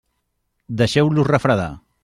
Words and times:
Deixeu-los 0.81 1.31
refredar. 1.31 1.71